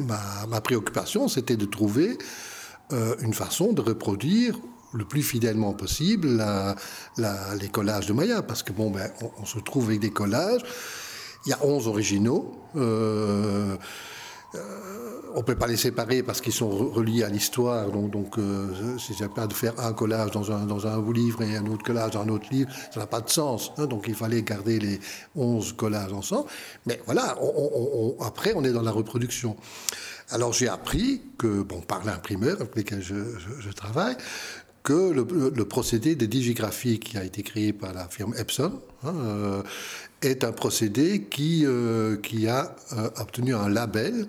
Ma, 0.00 0.60
préoccupation, 0.60 1.28
c'était 1.28 1.56
de 1.56 1.64
trouver 1.64 2.18
euh, 2.92 3.14
une 3.20 3.32
façon 3.32 3.72
de 3.72 3.80
reproduire 3.80 4.58
le 4.92 5.04
plus 5.04 5.22
fidèlement 5.22 5.74
possible 5.74 6.42
les 7.16 7.68
collages 7.68 8.06
de 8.06 8.12
Maya. 8.12 8.42
Parce 8.42 8.64
que 8.64 8.72
bon, 8.72 8.90
ben, 8.90 9.08
on, 9.38 9.44
se 9.44 9.60
trouve 9.60 9.86
avec 9.86 10.00
des 10.00 10.10
collages. 10.10 10.62
Il 11.46 11.50
y 11.50 11.52
a 11.52 11.64
11 11.64 11.86
originaux. 11.86 12.56
Euh, 12.74 13.76
on 15.34 15.38
ne 15.38 15.42
peut 15.42 15.56
pas 15.56 15.66
les 15.66 15.76
séparer 15.76 16.22
parce 16.22 16.40
qu'ils 16.40 16.52
sont 16.52 16.70
reliés 16.70 17.24
à 17.24 17.28
l'histoire. 17.28 17.90
Donc, 17.90 18.10
donc 18.10 18.38
euh, 18.38 18.96
si 18.98 19.14
c'est 19.14 19.28
pas 19.28 19.46
de 19.46 19.52
faire 19.52 19.78
un 19.80 19.92
collage 19.92 20.30
dans 20.30 20.52
un, 20.52 20.64
dans 20.64 20.86
un 20.86 21.12
livre 21.12 21.42
et 21.42 21.56
un 21.56 21.66
autre 21.66 21.82
collage 21.82 22.12
dans 22.12 22.22
un 22.22 22.28
autre 22.28 22.46
livre, 22.50 22.70
ça 22.92 23.00
n'a 23.00 23.06
pas 23.06 23.20
de 23.20 23.28
sens. 23.28 23.72
Hein. 23.76 23.86
donc 23.86 24.04
il 24.06 24.14
fallait 24.14 24.42
garder 24.42 24.78
les 24.78 25.00
11 25.34 25.72
collages 25.72 26.12
ensemble. 26.12 26.48
Mais 26.86 27.00
voilà, 27.04 27.36
après, 28.20 28.52
on 28.54 28.64
est 28.64 28.72
dans 28.72 28.82
la 28.82 28.92
reproduction. 28.92 29.56
Alors 30.30 30.52
j'ai 30.52 30.68
appris 30.68 31.20
que, 31.36 31.62
bon, 31.62 31.80
par 31.80 32.04
l'imprimeur 32.04 32.56
avec 32.60 32.74
lequel 32.76 33.02
je, 33.02 33.70
travaille, 33.72 34.16
que 34.84 35.12
le, 35.12 35.64
procédé 35.64 36.14
de 36.14 36.26
digigraphie 36.26 37.00
qui 37.00 37.16
a 37.16 37.24
été 37.24 37.42
créé 37.42 37.72
par 37.72 37.94
la 37.94 38.06
firme 38.06 38.34
Epson 38.38 38.80
hein, 39.02 39.14
euh, 39.16 39.62
est 40.20 40.44
un 40.44 40.52
procédé 40.52 41.22
qui, 41.22 41.64
euh, 41.64 42.18
qui 42.18 42.46
a 42.48 42.76
euh, 42.92 43.08
obtenu 43.16 43.54
un 43.54 43.70
label 43.70 44.26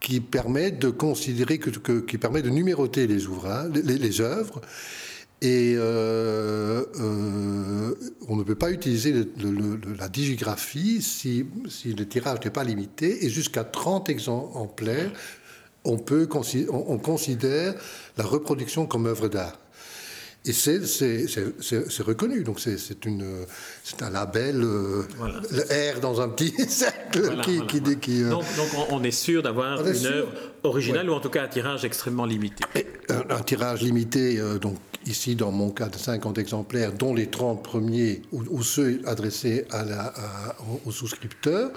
qui 0.00 0.20
permet 0.20 0.72
de 0.72 0.90
considérer 0.90 1.58
que, 1.58 2.00
qui 2.00 2.18
permet 2.18 2.42
de 2.42 2.50
numéroter 2.50 3.06
les 3.06 3.28
ouvrages, 3.28 3.70
les, 3.72 4.20
œuvres. 4.20 4.60
Et 5.42 5.76
on 8.28 8.36
ne 8.36 8.42
peut 8.42 8.54
pas 8.54 8.70
utiliser 8.70 9.26
la 9.98 10.08
digigraphie 10.08 11.02
si, 11.02 11.46
si, 11.68 11.92
le 11.94 12.06
tirage 12.06 12.38
n'est 12.44 12.50
pas 12.50 12.64
limité. 12.64 13.24
Et 13.24 13.30
jusqu'à 13.30 13.64
30 13.64 14.08
exemplaires, 14.10 15.10
on, 15.86 15.98
peut, 15.98 16.28
on 16.70 16.98
considère 16.98 17.74
la 18.16 18.24
reproduction 18.24 18.86
comme 18.86 19.06
œuvre 19.06 19.28
d'art. 19.28 19.58
Et 20.46 20.52
c'est 20.52 22.02
reconnu. 22.02 22.44
Donc 22.44 22.60
c'est 22.60 24.02
un 24.02 24.10
label, 24.10 24.62
euh, 24.62 25.02
le 25.50 25.96
R 25.96 26.00
dans 26.00 26.20
un 26.20 26.28
petit 26.28 26.54
cercle 26.68 27.40
qui, 27.42 27.60
qui, 27.98 28.22
euh, 28.22 28.30
donc, 28.30 28.44
on 28.90 29.02
est 29.02 29.10
sûr 29.10 29.42
d'avoir 29.42 29.84
une 29.84 30.06
œuvre 30.06 30.28
originale 30.62 31.10
ou 31.10 31.14
en 31.14 31.20
tout 31.20 31.30
cas 31.30 31.42
un 31.42 31.48
tirage 31.48 31.84
extrêmement 31.84 32.26
limité. 32.26 32.64
un, 33.08 33.40
tirage 33.40 33.82
limité, 33.82 34.38
euh, 34.38 34.58
donc 34.58 34.76
ici 35.04 35.34
dans 35.34 35.50
mon 35.50 35.70
cas 35.70 35.88
de 35.88 35.96
50 35.96 36.38
exemplaires, 36.38 36.92
dont 36.92 37.12
les 37.12 37.26
30 37.26 37.64
premiers 37.64 38.22
ou, 38.30 38.62
ceux 38.62 39.00
adressés 39.04 39.64
à 39.70 39.84
la, 39.84 40.14
aux 40.84 40.92
souscripteurs. 40.92 41.72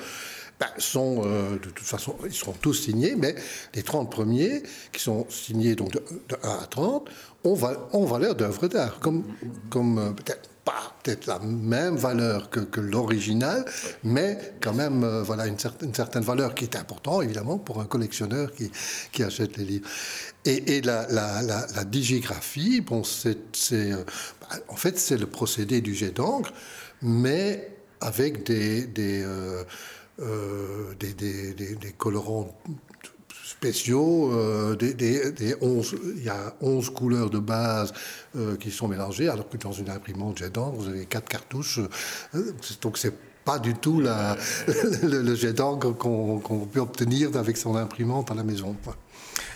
Ben, 0.59 0.67
sont, 0.77 1.21
euh, 1.23 1.53
de 1.53 1.69
toute 1.69 1.85
façon, 1.85 2.15
ils 2.25 2.33
seront 2.33 2.55
tous 2.59 2.73
signés, 2.73 3.15
mais 3.15 3.33
les 3.73 3.83
30 3.83 4.11
premiers, 4.11 4.61
qui 4.91 5.01
sont 5.01 5.25
signés 5.29 5.75
donc 5.75 5.93
de, 5.93 6.01
1 6.43 6.49
à 6.49 6.67
30, 6.67 7.09
ont, 7.45 7.57
ont 7.93 8.05
valeur 8.05 8.35
d'œuvre 8.35 8.67
d'art, 8.67 8.99
comme, 8.99 9.23
comme 9.69 9.97
euh, 9.99 10.11
peut-être 10.11 10.49
pas 10.65 10.93
peut-être 11.01 11.27
la 11.27 11.39
même 11.39 11.95
valeur 11.95 12.49
que, 12.49 12.59
que 12.59 12.81
l'original, 12.81 13.63
mais 14.03 14.37
quand 14.61 14.73
même 14.73 15.03
euh, 15.03 15.23
voilà 15.23 15.47
une 15.47 15.57
certaine, 15.57 15.93
certaine, 15.93 16.23
valeur 16.23 16.53
qui 16.53 16.65
est 16.65 16.75
importante 16.75 17.23
évidemment 17.23 17.57
pour 17.57 17.79
un 17.79 17.85
collectionneur 17.85 18.53
qui, 18.53 18.69
qui 19.11 19.23
achète 19.23 19.57
les 19.57 19.65
livres. 19.65 19.87
Et, 20.45 20.75
et 20.75 20.81
la, 20.81 21.07
la, 21.09 21.41
la, 21.41 21.83
digigraphie, 21.85 22.81
bon, 22.81 23.03
c'est, 23.03 23.37
bah, 24.41 24.47
en 24.67 24.75
fait 24.75 24.99
c'est 24.99 25.17
le 25.17 25.27
procédé 25.27 25.81
du 25.81 25.95
jet 25.95 26.11
d'encre, 26.11 26.51
mais 27.01 27.69
avec 28.01 28.45
des, 28.45 28.85
des 28.85 29.23
euh, 29.23 29.63
des, 30.99 31.13
des, 31.13 31.53
des, 31.53 31.91
colorants 31.93 32.53
spéciaux, 33.59 34.31
euh, 34.31 34.75
des, 34.75 34.93
des, 34.93 35.55
11, 35.59 35.95
il 36.17 36.23
y 36.23 36.29
a 36.29 36.55
11 36.61 36.89
couleurs 36.91 37.29
de 37.29 37.39
base 37.39 37.93
euh, 38.35 38.55
qui 38.55 38.71
sont 38.71 38.87
mélangées, 38.87 39.27
alors 39.27 39.49
que 39.49 39.57
dans 39.57 39.71
une 39.71 39.89
imprimante 39.89 40.37
jet 40.37 40.49
d'encre, 40.49 40.77
vous 40.77 40.87
avez 40.87 41.05
quatre 41.05 41.27
cartouches. 41.27 41.81
donc 42.81 42.97
c'est 42.97 43.13
pas 43.49 43.57
du 43.57 43.73
tout 43.73 43.99
la, 43.99 44.37
le, 45.01 45.33
jet 45.33 45.53
d'encre 45.53 45.91
qu'on 45.91 46.67
peut 46.71 46.79
obtenir 46.79 47.35
avec 47.35 47.57
son 47.57 47.75
imprimante 47.75 48.29
à 48.29 48.35
la 48.35 48.43
maison. 48.43 48.75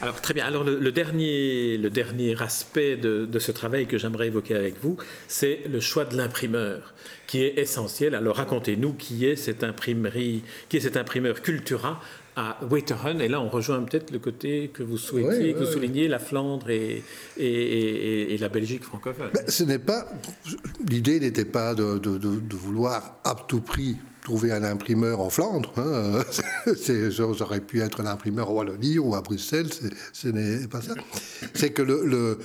Alors 0.01 0.19
très 0.19 0.33
bien. 0.33 0.47
Alors 0.47 0.63
le, 0.63 0.91
dernier, 0.91 1.77
le 1.77 1.91
dernier 1.91 2.41
aspect 2.41 2.97
de, 2.97 3.27
de 3.27 3.39
ce 3.39 3.51
travail 3.51 3.85
que 3.85 3.99
j'aimerais 3.99 4.27
évoquer 4.27 4.55
avec 4.55 4.81
vous, 4.81 4.97
c'est 5.27 5.59
le 5.69 5.79
choix 5.79 6.05
de 6.05 6.17
l'imprimeur, 6.17 6.95
qui 7.27 7.43
est 7.43 7.59
essentiel. 7.59 8.15
Alors 8.15 8.37
racontez-nous 8.37 8.93
qui 8.93 9.27
est 9.27 9.35
cette 9.35 9.63
imprimerie, 9.63 10.41
qui 10.69 10.77
est 10.77 10.81
cet 10.81 10.97
imprimeur 10.97 11.43
Cultura 11.43 12.01
à 12.35 12.57
Waterhun. 12.69 13.19
Et 13.19 13.27
là, 13.27 13.41
on 13.41 13.49
rejoint 13.49 13.81
peut-être 13.83 14.11
le 14.11 14.19
côté 14.19 14.69
que 14.73 14.83
vous 14.83 14.97
souhaitiez, 14.97 15.53
que 15.53 15.59
vous 15.59 15.71
soulignez, 15.71 16.07
la 16.07 16.19
Flandre 16.19 16.69
et, 16.69 17.03
et, 17.37 18.33
et, 18.33 18.37
la 18.37 18.49
Belgique 18.49 18.83
francophone. 18.83 19.31
ce 19.47 19.63
n'est 19.63 19.79
pas. 19.79 20.07
L'idée 20.87 21.19
n'était 21.19 21.45
pas 21.45 21.75
de, 21.75 21.97
de, 21.97 22.17
de, 22.17 22.55
vouloir 22.55 23.17
à 23.23 23.35
tout 23.47 23.61
prix 23.61 23.97
trouver 24.23 24.51
un 24.51 24.63
imprimeur 24.63 25.19
en 25.19 25.29
Flandre. 25.29 25.73
Hein. 25.77 26.23
J'aurais 27.09 27.61
pu 27.61 27.81
être 27.81 28.01
un 28.01 28.05
imprimeur 28.05 28.49
à 28.49 28.51
Wallonie 28.51 28.97
ou 28.97 29.15
à 29.15 29.21
Bruxelles, 29.21 29.69
ce 30.13 30.27
n'est 30.29 30.67
pas 30.67 30.81
ça. 30.81 30.93
C'est 31.53 31.71
que 31.71 31.81
le, 31.81 32.39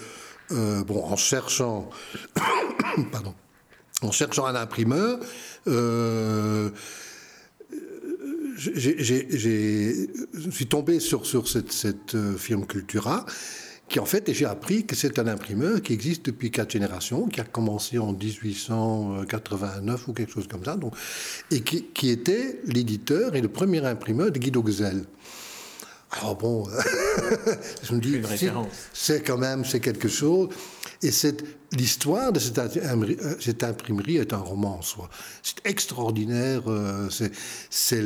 euh, 0.53 0.83
bon, 0.85 1.05
en 1.05 1.17
cherchant, 1.17 1.91
pardon, 3.13 3.35
en 4.03 4.11
cherchant 4.13 4.47
un 4.47 4.55
imprimeur, 4.55 5.19
euh, 5.67 6.71
je 8.59 10.51
suis 10.51 10.67
tombé 10.67 11.01
sur, 11.01 11.25
sur 11.25 11.49
cette, 11.49 11.73
cette 11.73 12.15
euh, 12.15 12.37
firme 12.37 12.67
Cultura 12.67 13.25
qui 13.89 14.01
en 14.01 14.05
fait, 14.05 14.29
et 14.29 14.35
j'ai 14.35 14.45
appris 14.45 14.85
que 14.85 14.95
c'est 14.95 15.19
un 15.19 15.27
imprimeur 15.27 15.81
qui 15.81 15.95
existe 15.95 16.27
depuis 16.27 16.51
quatre 16.51 16.73
générations, 16.73 17.27
qui 17.27 17.41
a 17.41 17.45
commencé 17.45 17.99
en 17.99 18.13
1889 18.13 20.09
ou 20.09 20.13
quelque 20.13 20.31
chose 20.31 20.47
comme 20.47 20.63
ça, 20.63 20.77
donc, 20.77 20.93
et 21.51 21.63
qui, 21.63 21.85
qui 21.85 22.11
était 22.11 22.61
l'éditeur 22.67 23.35
et 23.35 23.41
le 23.41 23.49
premier 23.49 23.83
imprimeur 23.87 24.31
de 24.31 24.39
Guido 24.39 24.63
Gezelle. 24.67 25.05
Alors 26.11 26.37
bon, 26.37 26.67
je 27.83 27.95
me 27.95 28.01
dis, 28.01 28.21
c'est 28.93 29.23
quand 29.23 29.37
même, 29.37 29.65
c'est 29.65 29.81
quelque 29.81 30.09
chose. 30.09 30.49
Et 31.03 31.11
l'histoire 31.73 32.33
de 32.33 32.41
cette, 32.41 32.59
imprimerie, 32.59 33.19
euh, 33.23 33.35
cette 33.41 33.63
imprimerie 33.63 34.17
est 34.17 34.33
un 34.33 34.39
roman 34.39 34.79
en 34.79 34.83
soi. 34.83 35.11
C'est 35.43 35.65
extraordinaire. 35.65 36.63
Euh, 36.67 37.09
c'est 37.71 38.05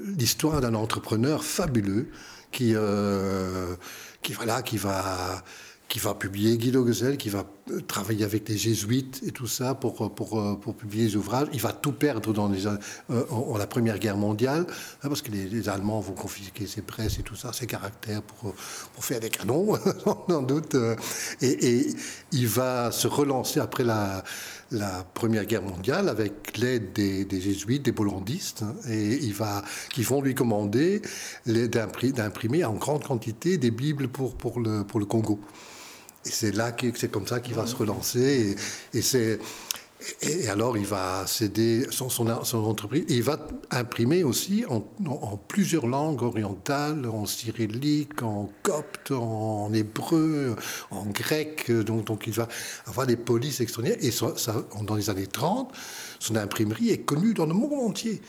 l'histoire 0.00 0.60
d'un 0.60 0.74
entrepreneur 0.74 1.44
fabuleux 1.44 2.08
qui, 2.52 2.72
euh, 2.74 3.74
qui, 4.22 4.32
voilà, 4.32 4.62
qui 4.62 4.78
va 4.78 5.42
qui 5.88 5.98
va 5.98 6.14
publier 6.14 6.58
Guido 6.58 6.86
Gesell, 6.86 7.16
qui 7.16 7.30
va 7.30 7.44
travailler 7.86 8.24
avec 8.24 8.48
les 8.48 8.56
jésuites 8.56 9.22
et 9.26 9.30
tout 9.30 9.46
ça 9.46 9.74
pour, 9.74 10.04
euh, 10.04 10.08
pour, 10.08 10.40
euh, 10.40 10.54
pour 10.56 10.74
publier 10.74 11.06
les 11.06 11.16
ouvrages. 11.16 11.48
Il 11.52 11.60
va 11.60 11.72
tout 11.72 11.92
perdre 11.92 12.32
dans 12.32 12.48
les, 12.48 12.66
en, 12.66 13.56
la 13.56 13.66
Première 13.66 13.98
Guerre 13.98 14.16
mondiale, 14.16 14.66
hein, 15.02 15.08
parce 15.08 15.22
que 15.22 15.30
les, 15.30 15.68
Allemands 15.68 16.00
vont 16.00 16.14
confisquer 16.14 16.66
ses 16.66 16.82
presses 16.82 17.18
et 17.18 17.22
tout 17.22 17.36
ça, 17.36 17.52
ses 17.52 17.66
caractères 17.66 18.22
pour, 18.22 18.54
pour 18.94 19.04
faire 19.04 19.20
des 19.20 19.28
canons, 19.28 19.76
sans 20.28 20.42
doute. 20.42 20.76
Et, 21.40 21.68
et, 21.68 21.86
il 22.32 22.48
va 22.48 22.90
se 22.90 23.06
relancer 23.06 23.60
après 23.60 23.84
la, 23.84 24.24
Première 25.14 25.46
Guerre 25.46 25.62
mondiale 25.62 26.10
avec 26.10 26.58
l'aide 26.58 26.92
des, 26.92 27.40
jésuites, 27.40 27.84
des 27.84 27.92
bollandistes, 27.92 28.62
hein, 28.62 29.62
qui 29.90 30.02
vont 30.02 30.20
lui 30.20 30.34
commander 30.34 31.00
d'imprimer 31.46 32.64
en 32.64 32.74
grande 32.74 33.02
quantité 33.02 33.56
des 33.56 33.70
Bibles 33.70 34.08
pour, 34.08 34.36
pour, 34.36 34.60
le, 34.60 34.84
pour 34.84 35.00
le 35.00 35.06
Congo. 35.06 35.40
Et 36.28 36.30
c'est 36.30 36.54
là 36.54 36.72
que 36.72 36.86
c'est 36.94 37.10
comme 37.10 37.26
ça 37.26 37.40
qu'il 37.40 37.54
va 37.54 37.66
se 37.66 37.74
relancer. 37.74 38.54
Et, 40.22 40.48
alors, 40.48 40.76
il 40.76 40.86
va 40.86 41.26
céder 41.26 41.86
son, 41.90 42.08
entreprise. 42.54 43.04
il 43.08 43.22
va 43.22 43.38
imprimer 43.70 44.22
aussi 44.22 44.64
en, 44.68 44.80
plusieurs 45.48 45.86
langues 45.86 46.22
orientales, 46.22 47.06
en 47.06 47.26
cyrillique, 47.26 48.22
en 48.22 48.48
copte, 48.62 49.10
en 49.10 49.72
hébreu, 49.72 50.54
en 50.90 51.06
grec. 51.06 51.70
Donc, 51.70 52.26
il 52.26 52.32
va 52.34 52.46
avoir 52.86 53.06
des 53.06 53.16
polices 53.16 53.60
extraordinaires. 53.60 53.98
Et 54.02 54.12
dans 54.84 54.94
les 54.94 55.10
années 55.10 55.26
30, 55.26 55.72
son 56.20 56.36
imprimerie 56.36 56.90
est 56.90 56.98
connue 56.98 57.32
dans 57.32 57.46
le 57.46 57.54
monde 57.54 57.72
entier 57.72 58.20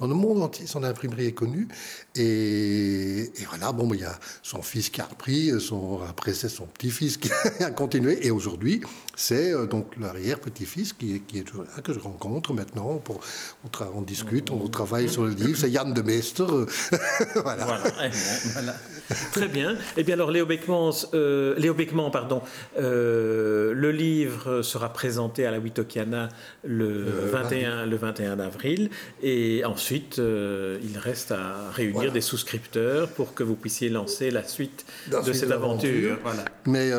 dans 0.00 0.06
le 0.06 0.14
monde 0.14 0.42
entier. 0.42 0.66
Son 0.66 0.82
imprimerie 0.82 1.26
est 1.26 1.32
connue. 1.32 1.68
Et, 2.16 3.30
voilà, 3.48 3.72
bon, 3.72 3.92
il 3.94 4.00
y 4.00 4.04
a 4.04 4.18
son 4.42 4.62
fils 4.62 4.90
qui 4.90 5.00
a 5.00 5.04
repris, 5.04 5.52
son, 5.60 6.00
après 6.08 6.32
c'est 6.32 6.48
son 6.48 6.66
petit-fils 6.66 7.18
qui 7.18 7.30
a 7.60 7.70
continué. 7.70 8.26
Et 8.26 8.30
aujourd'hui, 8.30 8.80
c'est 9.14 9.52
euh, 9.52 9.66
donc 9.66 9.86
l'arrière-petit-fils 10.00 10.94
qui, 10.94 11.20
qui, 11.20 11.38
est 11.38 11.42
toujours 11.42 11.64
là, 11.64 11.82
que 11.82 11.92
je 11.92 11.98
rencontre 11.98 12.54
maintenant. 12.54 12.96
Pour, 12.96 13.20
on, 13.94 14.02
discute, 14.02 14.50
on 14.50 14.66
travaille 14.68 15.08
sur 15.08 15.24
le 15.24 15.30
livre. 15.30 15.58
C'est 15.58 15.70
Yann 15.70 15.92
de 15.92 16.02
Meester. 16.02 16.44
voilà. 17.34 17.66
voilà. 18.52 18.74
Très 19.32 19.48
bien. 19.48 19.76
Eh 19.96 20.02
bien 20.02 20.14
alors, 20.14 20.30
Léo 20.30 20.46
Beckman, 20.46 20.90
euh, 21.14 21.54
Léo 21.58 21.74
Beckman 21.74 22.10
pardon, 22.10 22.42
euh, 22.78 23.74
le 23.74 23.90
livre 23.90 24.62
sera 24.62 24.92
présenté 24.92 25.44
à 25.44 25.50
la 25.50 25.58
Witokiana 25.58 26.28
le, 26.64 27.04
21, 27.30 27.86
le 27.86 27.96
21 27.96 28.40
avril. 28.40 28.90
Et 29.22 29.64
ensuite, 29.64 29.89
euh, 30.18 30.78
il 30.82 30.98
reste 30.98 31.32
à 31.32 31.70
réunir 31.72 32.12
des 32.12 32.20
souscripteurs 32.20 33.08
pour 33.08 33.34
que 33.34 33.42
vous 33.42 33.54
puissiez 33.54 33.88
lancer 33.88 34.30
la 34.30 34.44
suite 34.46 34.84
de 35.10 35.32
cette 35.32 35.50
aventure. 35.50 36.18
Mais, 36.66 36.90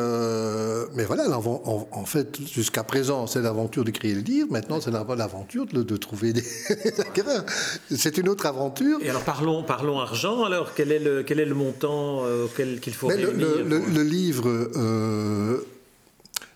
mais 0.94 1.04
voilà, 1.04 1.28
en, 1.38 1.88
en 1.90 2.04
fait, 2.04 2.38
jusqu'à 2.52 2.84
présent, 2.84 3.26
c'est 3.26 3.42
l'aventure 3.42 3.84
de 3.84 3.90
créer 3.90 4.14
le 4.14 4.20
livre. 4.20 4.48
Maintenant, 4.50 4.80
c'est 4.80 4.90
l'aventure 4.90 5.66
de, 5.66 5.82
de, 5.82 5.96
trouver 5.96 6.32
des 6.32 6.42
C'est 7.90 8.18
une 8.18 8.28
autre 8.28 8.46
aventure. 8.46 8.98
Et 9.02 9.10
alors, 9.10 9.24
parlons, 9.24 9.62
parlons 9.62 10.00
argent. 10.00 10.44
Alors, 10.44 10.74
quel 10.74 10.92
est 10.92 10.98
le, 10.98 11.22
quel 11.22 11.40
est 11.40 11.44
le 11.44 11.54
montant 11.54 12.24
euh, 12.24 12.44
auquel 12.44 12.80
qu'il 12.80 12.94
faut 12.94 13.08
réunir 13.08 13.64
le, 13.64 14.02
livre. 14.02 14.48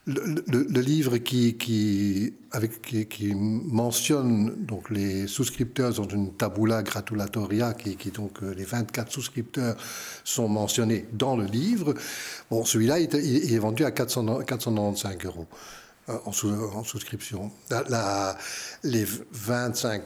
Euh, 0.09 0.43
le, 0.47 0.81
livre 0.81 1.17
qui, 1.19 1.57
qui, 1.57 2.33
mentionne 3.35 4.55
donc 4.65 4.91
les 4.91 5.27
souscripteurs 5.27 5.95
dans 5.95 6.09
une 6.09 6.33
tabula 6.35 6.83
gratulatoria, 6.83 7.75
qui, 7.75 7.97
qui 7.97 8.11
donc 8.11 8.43
euh, 8.43 8.55
les 8.55 8.65
24 8.65 9.11
souscripteurs 9.11 9.77
sont 10.23 10.49
mentionnés 10.49 11.07
dans 11.13 11.37
le 11.37 11.45
livre. 11.45 11.95
Bon, 12.51 12.65
celui-là, 12.65 13.01
il, 13.01 13.53
est 13.53 13.59
vendu 13.59 13.85
à 13.85 13.91
400, 13.91 14.43
495 14.45 15.25
euros 15.25 15.47
en, 16.09 16.31
en 16.31 16.85
souscription. 16.85 17.51
La, 17.71 18.39
les 18.85 19.05
25 19.33 20.03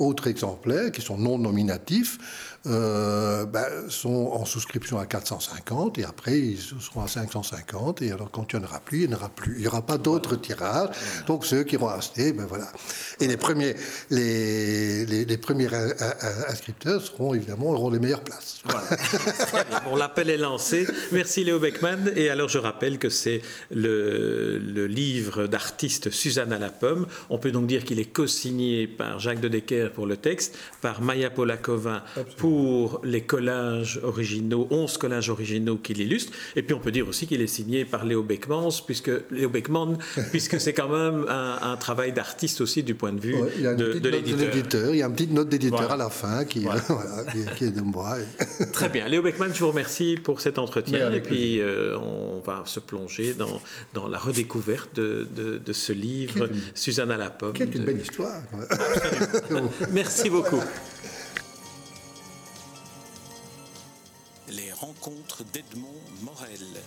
autres 0.00 0.26
exemplaires 0.26 0.90
qui 0.90 1.02
sont 1.02 1.16
non 1.16 1.38
nominatifs 1.38 2.18
euh, 2.66 3.46
ben, 3.46 3.88
sont 3.88 4.32
en 4.34 4.44
souscription 4.44 4.98
à 4.98 5.06
450 5.06 5.98
et 5.98 6.04
après 6.04 6.38
ils 6.38 6.58
seront 6.58 7.02
à 7.02 7.08
550 7.08 8.02
et 8.02 8.12
alors 8.12 8.30
quand 8.30 8.52
il 8.52 8.58
n'y 8.58 8.62
en 8.62 8.68
aura 8.68 8.80
plus, 8.80 9.04
il 9.04 9.08
n'y 9.08 9.14
aura 9.14 9.30
plus. 9.30 9.54
Il 9.54 9.62
n'y 9.62 9.66
aura 9.66 9.80
pas 9.80 9.96
d'autres 9.96 10.36
tirages. 10.36 10.90
Donc 11.26 11.46
ceux 11.46 11.62
qui 11.64 11.76
auront 11.76 11.88
acheté, 11.88 12.34
ben 12.34 12.44
voilà. 12.44 12.70
Et 13.18 13.28
les 13.28 13.38
premiers, 13.38 13.76
les, 14.10 15.06
les, 15.06 15.38
premiers 15.38 15.68
inscripteurs 16.48 17.00
seront 17.00 17.32
évidemment 17.32 17.70
auront 17.70 17.88
les 17.88 17.98
meilleures 17.98 18.24
places. 18.24 18.62
bon, 19.84 19.96
l'appel 19.96 20.28
est 20.28 20.36
lancé. 20.36 20.86
Merci 21.12 21.44
Léo 21.44 21.60
Beckman. 21.60 22.12
Et 22.14 22.28
alors 22.28 22.50
je 22.50 22.58
rappelle 22.58 22.98
que 22.98 23.08
c'est 23.08 23.40
le, 23.70 24.58
le 24.58 24.86
livre 24.86 25.46
d'artiste 25.46 26.10
Suzanne 26.10 26.52
à 26.52 26.58
la 26.58 26.68
pomme. 26.68 27.06
On 27.30 27.38
peut 27.38 27.52
donc 27.52 27.66
dire 27.66 27.84
qu'il 27.84 28.00
est 28.00 28.12
co-signé 28.12 28.86
par 28.86 29.18
Jacques 29.18 29.40
de 29.40 29.48
Decker 29.48 29.89
pour 29.90 30.06
le 30.06 30.16
texte, 30.16 30.56
par 30.80 31.02
Maya 31.02 31.30
Polakova 31.30 32.04
pour 32.36 32.50
pour 32.50 33.00
les 33.04 33.20
collages 33.22 34.00
originaux, 34.02 34.66
11 34.70 34.98
collages 34.98 35.30
originaux 35.30 35.76
qui 35.76 35.94
l'illustrent. 35.94 36.32
Et 36.56 36.62
puis 36.62 36.74
on 36.74 36.78
peut 36.78 36.90
dire 36.90 37.06
aussi 37.08 37.26
qu'il 37.26 37.40
est 37.40 37.46
signé 37.46 37.84
par 37.84 38.04
Léo 38.04 38.22
Beckman, 38.22 38.68
puisque, 38.86 39.10
Léo 39.30 39.48
Beckman, 39.48 39.98
puisque 40.30 40.60
c'est 40.60 40.72
quand 40.72 40.88
même 40.88 41.26
un, 41.28 41.76
travail 41.76 42.12
d'artiste 42.12 42.60
aussi 42.60 42.82
du 42.82 42.94
point 42.94 43.12
de 43.12 43.20
vue 43.20 43.34
de, 43.34 44.08
l'éditeur. 44.08 44.90
Il 44.94 44.98
y 44.98 45.02
a 45.02 45.06
une 45.06 45.12
petite 45.12 45.32
note 45.32 45.48
d'éditeur 45.48 45.92
à 45.92 45.96
la 45.96 46.10
fin 46.10 46.44
qui, 46.50 46.66
qui, 47.56 47.64
est 47.64 47.70
de 47.70 47.80
moi. 47.80 48.16
Très 48.72 48.88
bien. 48.88 49.08
Léo 49.08 49.22
Beckman, 49.22 49.48
je 49.52 49.60
vous 49.60 49.68
remercie 49.68 50.16
pour 50.22 50.40
cet 50.40 50.58
entretien. 50.58 51.10
et 51.12 51.20
puis 51.20 51.60
euh, 51.60 51.96
on 51.98 52.40
va 52.40 52.62
se 52.66 52.80
plonger 52.80 53.34
dans, 53.34 53.60
dans 53.94 54.08
la 54.08 54.18
redécouverte 54.18 54.94
de, 54.96 55.26
de 55.64 55.72
ce 55.72 55.92
livre, 55.92 56.48
Suzanne 56.74 57.10
à 57.10 57.16
la 57.16 57.30
pomme. 57.30 57.52
Quelle 57.52 57.74
une 57.76 57.84
belle 57.84 58.00
histoire. 58.00 58.42
Merci 59.90 60.28
beaucoup. 60.28 60.60
rencontre 64.80 65.44
d'Edmond 65.44 66.00
Morel. 66.22 66.82